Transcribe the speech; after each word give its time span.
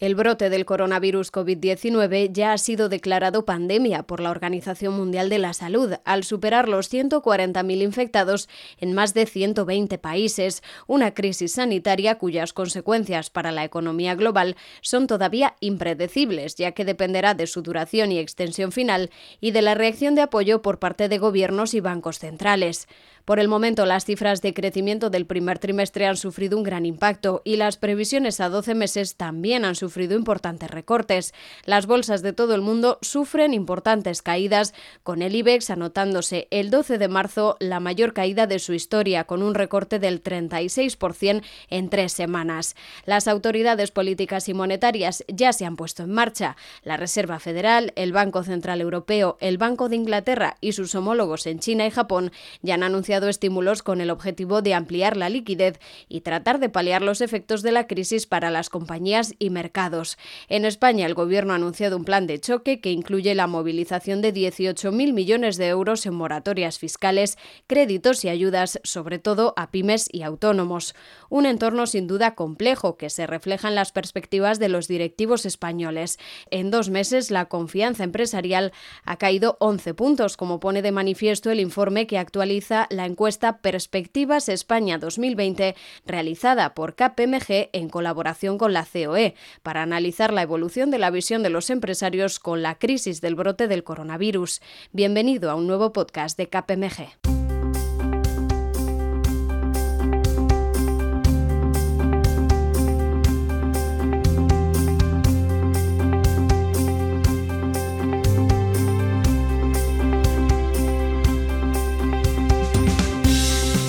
El 0.00 0.14
brote 0.14 0.48
del 0.48 0.64
coronavirus 0.64 1.32
COVID-19 1.32 2.30
ya 2.32 2.52
ha 2.52 2.58
sido 2.58 2.88
declarado 2.88 3.44
pandemia 3.44 4.04
por 4.04 4.20
la 4.20 4.30
Organización 4.30 4.94
Mundial 4.94 5.28
de 5.28 5.38
la 5.38 5.54
Salud, 5.54 5.94
al 6.04 6.22
superar 6.22 6.68
los 6.68 6.88
140.000 6.92 7.82
infectados 7.82 8.48
en 8.78 8.92
más 8.92 9.12
de 9.12 9.26
120 9.26 9.98
países, 9.98 10.62
una 10.86 11.14
crisis 11.14 11.54
sanitaria 11.54 12.16
cuyas 12.16 12.52
consecuencias 12.52 13.28
para 13.28 13.50
la 13.50 13.64
economía 13.64 14.14
global 14.14 14.54
son 14.82 15.08
todavía 15.08 15.56
impredecibles, 15.58 16.54
ya 16.54 16.70
que 16.70 16.84
dependerá 16.84 17.34
de 17.34 17.48
su 17.48 17.62
duración 17.62 18.12
y 18.12 18.20
extensión 18.20 18.70
final 18.70 19.10
y 19.40 19.50
de 19.50 19.62
la 19.62 19.74
reacción 19.74 20.14
de 20.14 20.22
apoyo 20.22 20.62
por 20.62 20.78
parte 20.78 21.08
de 21.08 21.18
gobiernos 21.18 21.74
y 21.74 21.80
bancos 21.80 22.20
centrales. 22.20 22.86
Por 23.28 23.40
el 23.40 23.48
momento, 23.48 23.84
las 23.84 24.06
cifras 24.06 24.40
de 24.40 24.54
crecimiento 24.54 25.10
del 25.10 25.26
primer 25.26 25.58
trimestre 25.58 26.06
han 26.06 26.16
sufrido 26.16 26.56
un 26.56 26.62
gran 26.62 26.86
impacto 26.86 27.42
y 27.44 27.56
las 27.56 27.76
previsiones 27.76 28.40
a 28.40 28.48
12 28.48 28.74
meses 28.74 29.16
también 29.16 29.66
han 29.66 29.74
sufrido 29.74 30.16
importantes 30.16 30.70
recortes. 30.70 31.34
Las 31.66 31.84
bolsas 31.84 32.22
de 32.22 32.32
todo 32.32 32.54
el 32.54 32.62
mundo 32.62 32.96
sufren 33.02 33.52
importantes 33.52 34.22
caídas, 34.22 34.72
con 35.02 35.20
el 35.20 35.36
IBEX 35.36 35.68
anotándose 35.68 36.48
el 36.50 36.70
12 36.70 36.96
de 36.96 37.08
marzo 37.08 37.58
la 37.60 37.80
mayor 37.80 38.14
caída 38.14 38.46
de 38.46 38.58
su 38.58 38.72
historia, 38.72 39.24
con 39.24 39.42
un 39.42 39.54
recorte 39.54 39.98
del 39.98 40.22
36% 40.22 41.42
en 41.68 41.90
tres 41.90 42.12
semanas. 42.12 42.76
Las 43.04 43.28
autoridades 43.28 43.90
políticas 43.90 44.48
y 44.48 44.54
monetarias 44.54 45.22
ya 45.28 45.52
se 45.52 45.66
han 45.66 45.76
puesto 45.76 46.04
en 46.04 46.12
marcha. 46.12 46.56
La 46.82 46.96
Reserva 46.96 47.40
Federal, 47.40 47.92
el 47.94 48.12
Banco 48.12 48.42
Central 48.42 48.80
Europeo, 48.80 49.36
el 49.42 49.58
Banco 49.58 49.90
de 49.90 49.96
Inglaterra 49.96 50.56
y 50.62 50.72
sus 50.72 50.94
homólogos 50.94 51.46
en 51.46 51.58
China 51.58 51.86
y 51.86 51.90
Japón 51.90 52.32
ya 52.62 52.72
han 52.72 52.82
anunciado 52.82 53.17
estímulos 53.26 53.82
con 53.82 54.00
el 54.00 54.10
objetivo 54.10 54.62
de 54.62 54.74
ampliar 54.74 55.16
la 55.16 55.28
liquidez 55.28 55.80
y 56.08 56.20
tratar 56.20 56.60
de 56.60 56.68
paliar 56.68 57.02
los 57.02 57.20
efectos 57.20 57.62
de 57.62 57.72
la 57.72 57.88
crisis 57.88 58.26
para 58.26 58.50
las 58.50 58.68
compañías 58.68 59.34
y 59.40 59.50
mercados. 59.50 60.18
En 60.48 60.64
España, 60.64 61.06
el 61.06 61.14
Gobierno 61.14 61.54
ha 61.54 61.56
anunciado 61.56 61.96
un 61.96 62.04
plan 62.04 62.26
de 62.26 62.38
choque 62.38 62.80
que 62.80 62.92
incluye 62.92 63.34
la 63.34 63.46
movilización 63.46 64.22
de 64.22 64.32
18.000 64.32 65.12
millones 65.12 65.56
de 65.56 65.68
euros 65.68 66.06
en 66.06 66.14
moratorias 66.14 66.78
fiscales, 66.78 67.38
créditos 67.66 68.24
y 68.24 68.28
ayudas, 68.28 68.78
sobre 68.84 69.18
todo 69.18 69.54
a 69.56 69.70
pymes 69.70 70.08
y 70.12 70.22
autónomos. 70.22 70.94
Un 71.30 71.46
entorno 71.46 71.86
sin 71.86 72.06
duda 72.06 72.34
complejo 72.34 72.96
que 72.96 73.10
se 73.10 73.26
refleja 73.26 73.68
en 73.68 73.74
las 73.74 73.92
perspectivas 73.92 74.58
de 74.58 74.68
los 74.68 74.86
directivos 74.86 75.46
españoles. 75.46 76.18
En 76.50 76.70
dos 76.70 76.90
meses, 76.90 77.30
la 77.30 77.46
confianza 77.46 78.04
empresarial 78.04 78.72
ha 79.04 79.16
caído 79.16 79.56
11 79.60 79.94
puntos, 79.94 80.36
como 80.36 80.60
pone 80.60 80.82
de 80.82 80.92
manifiesto 80.92 81.50
el 81.50 81.60
informe 81.60 82.06
que 82.06 82.18
actualiza 82.18 82.86
la 82.90 83.06
encuesta 83.08 83.58
Perspectivas 83.58 84.48
España 84.48 84.98
2020 84.98 85.74
realizada 86.06 86.74
por 86.74 86.94
KPMG 86.94 87.70
en 87.72 87.88
colaboración 87.88 88.58
con 88.58 88.72
la 88.72 88.86
COE 88.86 89.34
para 89.62 89.82
analizar 89.82 90.32
la 90.32 90.42
evolución 90.42 90.90
de 90.90 90.98
la 90.98 91.10
visión 91.10 91.42
de 91.42 91.50
los 91.50 91.70
empresarios 91.70 92.38
con 92.38 92.62
la 92.62 92.76
crisis 92.76 93.20
del 93.20 93.34
brote 93.34 93.66
del 93.66 93.82
coronavirus. 93.82 94.60
Bienvenido 94.92 95.50
a 95.50 95.56
un 95.56 95.66
nuevo 95.66 95.92
podcast 95.92 96.38
de 96.38 96.48
KPMG. 96.48 97.37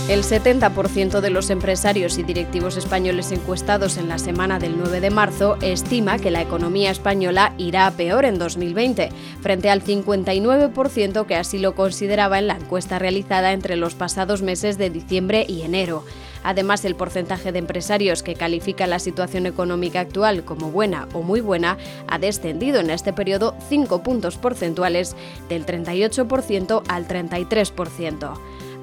El 0.09 0.23
70% 0.23 1.21
de 1.21 1.29
los 1.29 1.52
empresarios 1.52 2.17
y 2.17 2.23
directivos 2.23 2.77
españoles 2.77 3.31
encuestados 3.31 3.95
en 3.97 4.07
la 4.07 4.17
semana 4.17 4.57
del 4.57 4.75
9 4.75 5.02
de 5.02 5.11
marzo 5.11 5.55
estima 5.61 6.17
que 6.17 6.31
la 6.31 6.41
economía 6.41 6.89
española 6.89 7.53
irá 7.59 7.85
a 7.85 7.91
peor 7.91 8.25
en 8.25 8.39
2020, 8.39 9.11
frente 9.39 9.69
al 9.69 9.83
59% 9.83 11.27
que 11.27 11.35
así 11.35 11.59
lo 11.59 11.75
consideraba 11.75 12.39
en 12.39 12.47
la 12.47 12.55
encuesta 12.55 12.97
realizada 12.97 13.53
entre 13.53 13.75
los 13.75 13.93
pasados 13.93 14.42
meses 14.42 14.80
de 14.80 14.89
diciembre 14.89 15.45
y 15.47 15.61
enero. 15.61 16.03
Además, 16.43 16.86
el 16.86 16.95
porcentaje 16.95 17.52
de 17.52 17.59
empresarios 17.59 18.23
que 18.23 18.33
califica 18.33 18.87
la 18.87 18.97
situación 18.97 19.45
económica 19.45 19.99
actual 19.99 20.43
como 20.43 20.71
buena 20.71 21.08
o 21.14 21.21
muy 21.21 21.41
buena 21.41 21.77
ha 22.08 22.17
descendido 22.17 22.80
en 22.80 22.89
este 22.89 23.14
periodo 23.14 23.55
5 23.70 24.02
puntos 24.02 24.37
porcentuales 24.37 25.15
del 25.49 25.67
38% 25.67 26.81
al 26.87 27.08
33%. 27.08 28.39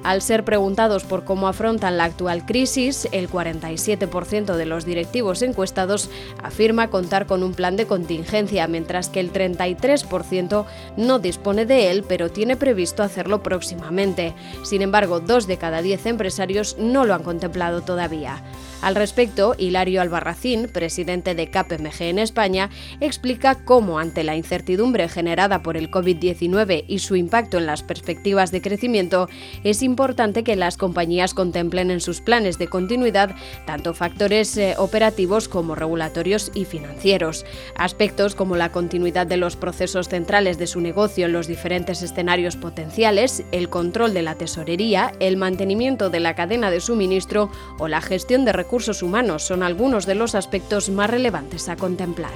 Al 0.07 0.21
ser 0.21 0.45
preguntados 0.45 1.03
por 1.03 1.25
cómo 1.25 1.49
afrontan 1.49 1.97
la 1.97 2.05
actual 2.05 2.45
crisis, 2.45 3.09
el 3.11 3.29
47% 3.29 4.55
de 4.55 4.65
los 4.65 4.85
directivos 4.85 5.41
encuestados 5.41 6.09
afirma 6.41 6.89
contar 6.89 7.25
con 7.25 7.43
un 7.43 7.53
plan 7.53 7.75
de 7.75 7.87
contingencia, 7.87 8.69
mientras 8.69 9.09
que 9.09 9.19
el 9.19 9.33
33% 9.33 10.65
no 10.95 11.19
dispone 11.19 11.65
de 11.65 11.91
él, 11.91 12.05
pero 12.07 12.31
tiene 12.31 12.55
previsto 12.55 13.03
hacerlo 13.03 13.43
próximamente. 13.43 14.33
Sin 14.63 14.81
embargo, 14.81 15.19
dos 15.19 15.45
de 15.45 15.57
cada 15.57 15.81
diez 15.81 16.05
empresarios 16.05 16.77
no 16.79 17.03
lo 17.03 17.13
han 17.13 17.23
contemplado 17.23 17.81
todavía. 17.81 18.41
Al 18.81 18.93
respecto, 18.93 19.55
Hilario 19.57 20.01
Albarracín, 20.01 20.69
presidente 20.71 21.33
de 21.33 21.49
KPMG 21.49 22.03
en 22.03 22.19
España, 22.19 22.69
explica 22.99 23.55
cómo, 23.55 23.97
ante 23.97 24.23
la 24.23 24.35
incertidumbre 24.35 25.09
generada 25.09 25.63
por 25.63 25.77
el 25.77 25.89
COVID-19 25.89 26.85
y 26.87 26.99
su 26.99 27.15
impacto 27.15 27.57
en 27.57 27.65
las 27.65 27.81
perspectivas 27.81 28.51
de 28.51 28.61
crecimiento, 28.61 29.29
es 29.63 29.81
importante 29.81 30.43
que 30.43 30.55
las 30.55 30.77
compañías 30.77 31.33
contemplen 31.33 31.89
en 31.89 32.01
sus 32.01 32.21
planes 32.21 32.59
de 32.59 32.67
continuidad 32.67 33.35
tanto 33.65 33.95
factores 33.95 34.55
eh, 34.57 34.75
operativos 34.77 35.47
como 35.47 35.73
regulatorios 35.73 36.51
y 36.53 36.65
financieros. 36.65 37.45
Aspectos 37.77 38.35
como 38.35 38.55
la 38.55 38.71
continuidad 38.71 39.25
de 39.25 39.37
los 39.37 39.55
procesos 39.55 40.07
centrales 40.07 40.59
de 40.59 40.67
su 40.67 40.81
negocio 40.81 41.25
en 41.25 41.33
los 41.33 41.47
diferentes 41.47 42.03
escenarios 42.03 42.55
potenciales, 42.55 43.43
el 43.51 43.69
control 43.69 44.13
de 44.13 44.21
la 44.21 44.35
tesorería, 44.35 45.13
el 45.19 45.35
mantenimiento 45.35 46.11
de 46.11 46.19
la 46.19 46.35
cadena 46.35 46.69
de 46.69 46.79
suministro 46.79 47.49
o 47.79 47.87
la 47.87 48.01
gestión 48.01 48.45
de 48.45 48.53
recursos 48.53 48.66
recursos 48.67 49.01
humanos 49.01 49.43
son 49.43 49.63
algunos 49.63 50.05
de 50.05 50.13
los 50.13 50.35
aspectos 50.35 50.89
más 50.89 51.09
relevantes 51.09 51.69
a 51.69 51.77
contemplar. 51.77 52.33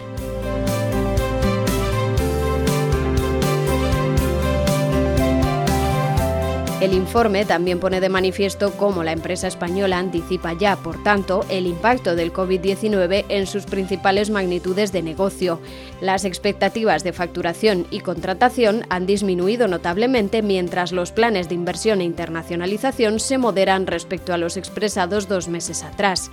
El 6.81 6.93
informe 6.93 7.45
también 7.45 7.79
pone 7.79 8.01
de 8.01 8.09
manifiesto 8.09 8.71
cómo 8.71 9.03
la 9.03 9.11
empresa 9.11 9.47
española 9.47 9.99
anticipa 9.99 10.53
ya, 10.53 10.77
por 10.77 11.03
tanto, 11.03 11.45
el 11.47 11.67
impacto 11.67 12.15
del 12.15 12.33
COVID-19 12.33 13.25
en 13.29 13.45
sus 13.45 13.65
principales 13.65 14.31
magnitudes 14.31 14.91
de 14.91 15.03
negocio. 15.03 15.61
Las 16.01 16.25
expectativas 16.25 17.03
de 17.03 17.13
facturación 17.13 17.85
y 17.91 17.99
contratación 17.99 18.83
han 18.89 19.05
disminuido 19.05 19.67
notablemente 19.67 20.41
mientras 20.41 20.91
los 20.91 21.11
planes 21.11 21.49
de 21.49 21.55
inversión 21.55 22.01
e 22.01 22.05
internacionalización 22.05 23.19
se 23.19 23.37
moderan 23.37 23.85
respecto 23.85 24.33
a 24.33 24.39
los 24.39 24.57
expresados 24.57 25.27
dos 25.27 25.49
meses 25.49 25.83
atrás. 25.83 26.31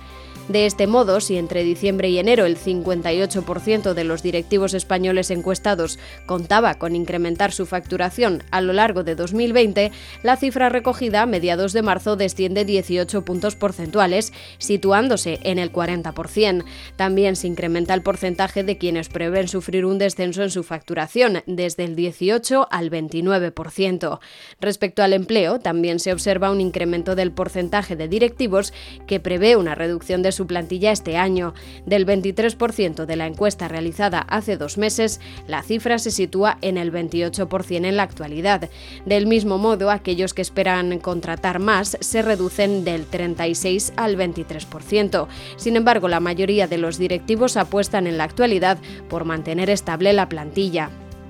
De 0.49 0.65
este 0.65 0.87
modo, 0.87 1.21
si 1.21 1.37
entre 1.37 1.63
diciembre 1.63 2.09
y 2.09 2.17
enero 2.17 2.47
el 2.47 2.57
58% 2.57 3.93
de 3.93 4.03
los 4.03 4.23
directivos 4.23 4.73
españoles 4.73 5.29
encuestados 5.29 5.99
contaba 6.25 6.73
con 6.73 6.95
incrementar 6.95 7.51
su 7.51 7.67
facturación 7.67 8.41
a 8.49 8.59
lo 8.59 8.73
largo 8.73 9.03
de 9.03 9.13
2020, 9.13 9.91
la 10.23 10.37
cifra 10.37 10.69
recogida 10.69 11.21
a 11.21 11.27
mediados 11.27 11.71
de 11.71 11.83
marzo 11.83 12.15
desciende 12.15 12.65
18 12.65 13.23
puntos 13.25 13.55
porcentuales, 13.55 14.33
situándose 14.57 15.39
en 15.43 15.59
el 15.59 15.71
40%. 15.71 16.63
También 16.95 17.35
se 17.35 17.45
incrementa 17.45 17.93
el 17.93 18.01
porcentaje 18.01 18.63
de 18.63 18.79
quienes 18.79 19.07
prevén 19.07 19.47
sufrir 19.47 19.85
un 19.85 19.99
descenso 19.99 20.41
en 20.41 20.49
su 20.49 20.63
facturación, 20.63 21.43
desde 21.45 21.83
el 21.83 21.95
18 21.95 22.69
al 22.71 22.89
29%. 22.89 24.19
Respecto 24.59 25.03
al 25.03 25.13
empleo, 25.13 25.59
también 25.59 25.99
se 25.99 26.11
observa 26.11 26.49
un 26.49 26.59
incremento 26.59 27.13
del 27.13 27.31
porcentaje 27.31 27.95
de 27.95 28.07
directivos 28.07 28.73
que 29.05 29.19
prevé 29.19 29.55
una 29.55 29.75
reducción 29.75 30.23
de 30.23 30.38
su 30.38 30.38
plantilla 30.47 30.91
este 30.91 31.17
año. 31.17 31.53
Del 31.85 32.05
23% 32.05 33.05
de 33.05 33.15
la 33.15 33.27
encuesta 33.27 33.67
realizada 33.67 34.19
hace 34.19 34.57
dos 34.57 34.77
meses, 34.77 35.19
la 35.47 35.63
cifra 35.63 35.99
se 35.99 36.11
sitúa 36.11 36.57
en 36.61 36.77
el 36.77 36.91
28% 36.91 37.85
en 37.85 37.97
la 37.97 38.03
actualidad. 38.03 38.69
Del 39.05 39.27
mismo 39.27 39.57
modo, 39.57 39.91
aquellos 39.91 40.33
que 40.33 40.41
esperan 40.41 40.99
contratar 40.99 41.59
más 41.59 41.97
se 41.99 42.21
reducen 42.21 42.83
del 42.83 43.05
36 43.05 43.93
al 43.95 44.17
23%. 44.17 45.27
Sin 45.57 45.75
embargo, 45.75 46.07
la 46.07 46.19
mayoría 46.19 46.67
de 46.67 46.77
los 46.77 46.97
directivos 46.97 47.57
apuestan 47.57 48.07
en 48.07 48.17
la 48.17 48.23
actualidad 48.23 48.77
por 49.09 49.25
mantener 49.25 49.69
estable 49.69 50.13
la 50.13 50.29
plantilla. 50.29 50.89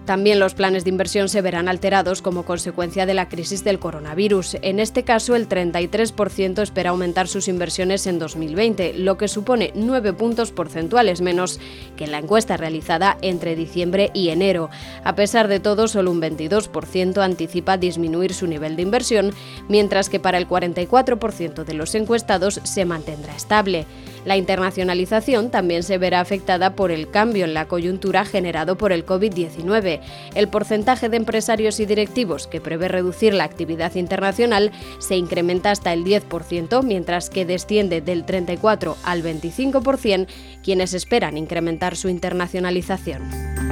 También 0.10 0.40
los 0.40 0.56
planes 0.56 0.86
de 0.86 0.90
inversión 0.90 1.30
se 1.30 1.44
verán 1.44 1.68
alterados 1.68 2.24
como 2.24 2.44
consecuencia 2.44 3.06
de 3.06 3.14
la 3.14 3.30
crisis 3.30 3.64
del 3.64 3.78
coronavirus. 3.78 4.58
En 4.64 4.80
este 4.80 5.04
caso, 5.04 5.36
el 5.36 5.48
33% 5.48 6.64
espera 6.64 6.90
aumentar 6.90 7.28
sus 7.28 7.48
inversiones 7.48 8.08
en 8.08 8.18
2020, 8.18 8.94
lo 8.96 9.20
que 9.20 9.28
supone 9.28 9.72
9 9.76 10.14
puntos 10.14 10.52
porcentuales 10.52 11.22
menos 11.22 11.60
que 11.96 12.06
en 12.06 12.12
la 12.12 12.18
encuesta 12.18 12.58
realizada 12.58 13.20
entre 13.22 13.56
diciembre 13.56 14.10
y 14.16 14.30
enero. 14.30 14.72
A 15.04 15.14
pesar 15.14 15.48
de 15.48 15.60
todo, 15.60 15.88
solo 15.88 16.10
un 16.10 16.20
22% 16.20 17.22
anticipa 17.22 17.78
disminuir 17.78 18.34
su 18.34 18.48
nivel 18.48 18.78
de 18.78 18.82
inversión, 18.82 19.32
mientras 19.68 20.10
que 20.10 20.20
para 20.20 20.40
el 20.40 20.48
44% 20.48 21.66
de 21.66 21.74
los 21.76 21.94
encuestados 21.94 22.62
se 22.64 22.84
mantendrá 22.84 23.36
estable. 23.36 23.86
La 24.26 24.38
internacionalización 24.38 25.50
también 25.50 25.84
se 25.84 25.98
verá 25.98 26.20
afectada 26.20 26.76
por 26.76 26.92
el 26.92 27.10
cambio 27.10 27.46
en 27.46 27.54
la 27.54 27.68
coyuntura 27.68 28.26
generado 28.26 28.78
por 28.78 28.92
el 28.92 29.06
COVID-19. 29.06 29.99
El 30.36 30.48
porcentaje 30.48 31.10
de 31.10 31.18
empresarios 31.18 31.80
y 31.80 31.86
directivos 31.86 32.48
que 32.48 32.62
prevé 32.62 32.88
reducir 32.88 33.34
la 33.34 33.44
actividad 33.44 33.96
internacional 33.96 34.72
se 35.00 35.16
incrementa 35.16 35.72
hasta 35.72 35.94
el 35.94 36.04
10%, 36.04 36.84
mientras 36.84 37.30
que 37.30 37.46
desciende 37.46 38.02
del 38.02 38.26
34 38.26 38.98
al 39.04 39.24
25% 39.24 40.28
quienes 40.64 40.94
esperan 40.94 41.38
incrementar 41.38 41.96
su 41.96 42.10
internacionalización. 42.10 43.69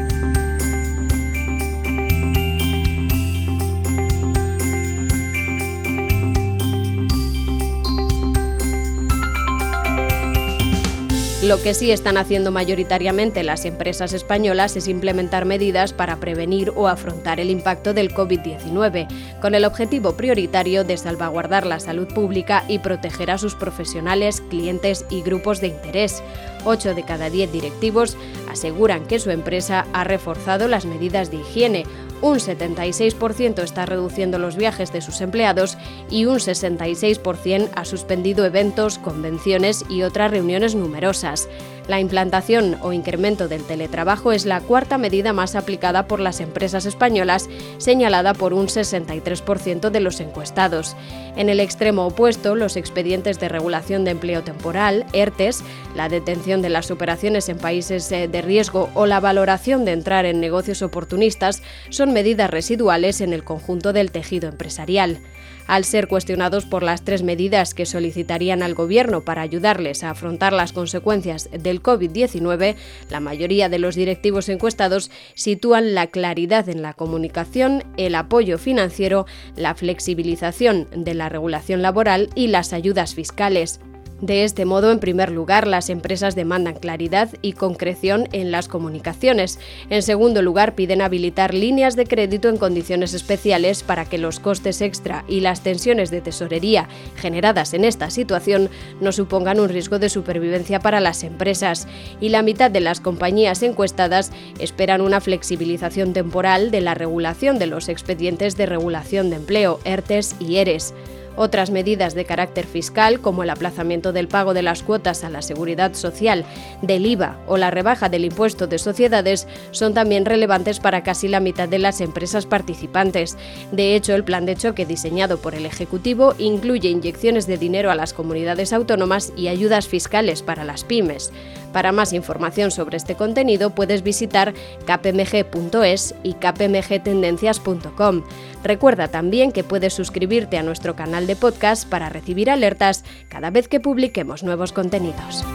Lo 11.48 11.64
que 11.64 11.74
sí 11.74 11.92
están 11.92 12.18
haciendo 12.18 12.52
mayoritariamente 12.52 13.42
las 13.42 13.64
empresas 13.64 14.12
españolas 14.12 14.76
es 14.76 14.90
implementar 14.90 15.46
medidas 15.46 15.94
para 15.94 16.18
prevenir 16.18 16.74
o 16.76 16.90
afrontar 16.90 17.40
el 17.40 17.50
impacto 17.50 17.94
del 17.94 18.14
COVID-19, 18.14 19.08
con 19.40 19.56
el 19.56 19.64
objetivo 19.64 20.18
prioritario 20.18 20.84
de 20.84 20.98
salvaguardar 20.98 21.66
la 21.66 21.80
salud 21.80 22.10
pública 22.14 22.66
y 22.68 22.80
proteger 22.80 23.32
a 23.32 23.38
sus 23.38 23.56
profesionales, 23.56 24.42
clientes 24.50 25.06
y 25.10 25.22
grupos 25.22 25.62
de 25.62 25.68
interés. 25.68 26.22
8 26.66 26.96
de 26.96 27.04
cada 27.04 27.30
10 27.30 27.50
directivos 27.54 28.18
aseguran 28.52 29.08
que 29.08 29.20
su 29.20 29.32
empresa 29.32 29.88
ha 29.94 30.04
reforzado 30.04 30.68
las 30.68 30.86
medidas 30.86 31.32
de 31.32 31.38
higiene, 31.38 31.86
un 32.22 32.38
76% 32.38 33.64
está 33.64 33.86
reduciendo 33.86 34.40
los 34.40 34.56
viajes 34.56 34.92
de 34.92 35.02
sus 35.02 35.22
empleados 35.22 35.78
y 36.10 36.26
un 36.26 36.38
66% 36.38 37.70
ha 37.76 37.86
suspendido 37.86 38.46
eventos, 38.46 38.98
convenciones 38.98 39.86
y 39.90 40.04
otras 40.04 40.32
reuniones 40.32 40.76
numerosas. 40.76 41.48
La 41.88 42.02
implantación 42.02 42.78
o 42.82 42.92
incremento 42.92 43.48
del 43.48 43.64
teletrabajo 43.64 44.34
es 44.34 44.46
la 44.46 44.60
cuarta 44.60 44.98
medida 44.98 45.32
más 45.32 45.56
aplicada 45.56 46.08
por 46.08 46.20
las 46.20 46.42
empresas 46.42 46.86
españolas, 46.86 47.50
señalada 47.78 48.34
por 48.34 48.54
un 48.54 48.68
63% 48.68 49.90
de 49.90 50.00
los 50.02 50.20
encuestados. 50.20 50.98
En 51.38 51.50
el 51.50 51.62
extremo 51.62 52.06
opuesto, 52.06 52.56
los 52.56 52.76
expedientes 52.76 53.40
de 53.40 53.48
regulación 53.48 54.04
de 54.04 54.12
empleo 54.12 54.44
temporal, 54.44 55.06
ERTES, 55.14 55.64
la 55.96 56.10
detención 56.10 56.62
de 56.62 56.70
las 56.70 56.92
operaciones 56.92 57.48
en 57.48 57.58
países 57.58 58.12
eh, 58.12 58.28
de 58.28 58.42
riesgo 58.42 58.90
o 58.94 59.06
la 59.06 59.22
valoración 59.22 59.86
de 59.86 59.94
entrar 59.94 60.26
en 60.26 60.42
negocios 60.42 60.82
oportunistas 60.82 61.64
son 61.90 62.12
medidas 62.12 62.50
residuales 62.50 63.22
en 63.22 63.32
el 63.32 63.46
conjunto 63.46 63.94
del 63.94 64.12
tejido 64.12 64.50
empresarial 64.50 65.22
al 65.68 65.84
ser 65.84 66.08
cuestionados 66.08 66.66
por 66.66 66.82
las 66.82 67.04
tres 67.04 67.24
medidas 67.24 67.74
que 67.74 67.86
solicitarían 67.86 68.64
al 68.64 68.74
Gobierno 68.74 69.22
para 69.22 69.42
ayudarles 69.42 70.04
a 70.04 70.12
afrontar 70.12 70.54
las 70.54 70.72
consecuencias 70.72 71.50
del 71.78 71.84
COVID-19, 71.84 72.76
la 73.10 73.20
mayoría 73.20 73.70
de 73.70 73.80
los 73.80 73.96
directivos 73.96 74.50
encuestados 74.50 75.12
sitúan 75.36 75.94
la 75.94 76.08
claridad 76.08 76.70
en 76.70 76.82
la 76.82 76.94
comunicación, 76.94 77.84
el 77.98 78.16
apoyo 78.16 78.58
financiero, 78.58 79.26
la 79.56 79.76
flexibilización 79.76 80.88
de 80.96 81.14
la 81.14 81.30
regulación 81.30 81.82
laboral 81.82 82.30
y 82.36 82.48
las 82.48 82.74
ayudas 82.74 83.14
fiscales. 83.16 83.80
De 84.22 84.44
este 84.44 84.66
modo, 84.66 84.92
en 84.92 84.98
primer 85.00 85.32
lugar, 85.32 85.68
las 85.68 85.92
empresas 85.92 86.34
demandan 86.34 86.74
claridad 86.74 87.30
y 87.44 87.54
concreción 87.54 88.28
en 88.32 88.50
las 88.50 88.68
comunicaciones. 88.68 89.60
En 89.92 90.02
segundo 90.02 90.42
lugar, 90.42 90.74
piden 90.74 91.04
habilitar 91.04 91.54
líneas 91.54 91.96
de 91.96 92.08
crédito 92.08 92.50
en 92.50 92.58
condiciones 92.58 93.14
especiales 93.14 93.84
para 93.84 94.06
que 94.06 94.18
los 94.18 94.40
costes 94.40 94.82
extra 94.82 95.24
y 95.28 95.42
las 95.42 95.62
tensiones 95.62 96.10
de 96.10 96.22
tesorería 96.22 96.90
generadas 97.16 97.76
en 97.76 97.86
esta 97.86 98.10
situación 98.10 98.72
no 99.02 99.12
supongan 99.12 99.60
un 99.60 99.70
riesgo 99.70 100.00
de 100.00 100.10
supervivencia 100.10 100.80
para 100.80 101.00
las 101.00 101.24
empresas. 101.24 101.88
Y 102.20 102.30
la 102.30 102.42
mitad 102.42 102.72
de 102.72 102.80
las 102.80 103.02
compañías 103.02 103.62
encuestadas 103.62 104.32
esperan 104.58 105.02
una 105.02 105.22
flexibilización 105.22 106.14
temporal 106.14 106.72
de 106.72 106.82
la 106.82 106.96
regulación 106.96 107.60
de 107.60 107.68
los 107.68 107.88
expedientes 107.88 108.58
de 108.58 108.66
regulación 108.66 109.30
de 109.30 109.36
empleo, 109.36 109.80
ERTES 109.86 110.38
y 110.40 110.56
ERES. 110.56 110.96
Otras 111.38 111.70
medidas 111.70 112.16
de 112.16 112.26
carácter 112.26 112.66
fiscal, 112.66 113.22
como 113.22 113.44
el 113.44 113.52
aplazamiento 113.52 114.12
del 114.12 114.28
pago 114.28 114.56
de 114.56 114.64
las 114.64 114.82
cuotas 114.82 115.24
a 115.24 115.30
la 115.30 115.44
seguridad 115.44 115.94
social, 115.94 116.44
del 116.82 117.06
IVA 117.06 117.38
o 117.48 117.58
la 117.58 117.70
rebaja 117.70 118.10
del 118.10 118.26
impuesto 118.26 118.66
de 118.66 118.80
sociedades, 118.80 119.48
son 119.70 119.94
también 119.94 120.26
relevantes 120.26 120.80
para 120.80 121.04
casi 121.04 121.28
la 121.28 121.40
mitad 121.40 121.70
de 121.70 121.78
las 121.78 122.02
empresas 122.02 122.48
participantes. 122.48 123.38
De 123.72 123.96
hecho, 123.96 124.16
el 124.16 124.24
plan 124.24 124.48
de 124.48 124.56
choque 124.56 124.88
diseñado 124.88 125.38
por 125.38 125.54
el 125.54 125.68
Ejecutivo 125.68 126.34
incluye 126.40 126.90
inyecciones 126.90 127.46
de 127.46 127.60
dinero 127.60 127.92
a 127.92 127.96
las 127.96 128.14
comunidades 128.14 128.74
autónomas 128.74 129.32
y 129.38 129.48
ayudas 129.48 129.88
fiscales 129.88 130.42
para 130.42 130.64
las 130.64 130.84
pymes. 130.84 131.32
Para 131.72 131.92
más 131.92 132.14
información 132.14 132.72
sobre 132.72 132.98
este 132.98 133.16
contenido 133.16 133.70
puedes 133.70 134.02
visitar 134.02 134.54
kpmg.es 134.86 136.16
y 136.24 136.34
kpmgtendencias.com. 136.34 138.24
Recuerda 138.64 139.08
también 139.08 139.52
que 139.52 139.64
puedes 139.64 139.94
suscribirte 139.94 140.58
a 140.58 140.64
nuestro 140.64 140.96
canal 140.96 141.28
de 141.28 141.36
podcast 141.36 141.88
para 141.88 142.10
recibir 142.10 142.50
alertas 142.50 143.04
cada 143.30 143.50
vez 143.50 143.68
que 143.68 143.80
publiquemos 143.80 144.44
nuevos 144.44 144.74
contenidos. 144.74 145.46